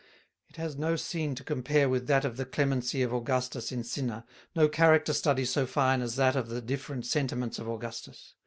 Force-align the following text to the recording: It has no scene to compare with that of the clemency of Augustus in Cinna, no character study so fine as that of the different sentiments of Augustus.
It 0.49 0.55
has 0.55 0.75
no 0.75 0.95
scene 0.95 1.35
to 1.35 1.43
compare 1.43 1.87
with 1.87 2.07
that 2.07 2.25
of 2.25 2.35
the 2.35 2.43
clemency 2.45 3.03
of 3.03 3.13
Augustus 3.13 3.71
in 3.71 3.83
Cinna, 3.83 4.25
no 4.55 4.67
character 4.67 5.13
study 5.13 5.45
so 5.45 5.67
fine 5.67 6.01
as 6.01 6.15
that 6.15 6.35
of 6.35 6.49
the 6.49 6.59
different 6.59 7.05
sentiments 7.05 7.59
of 7.59 7.69
Augustus. 7.69 8.33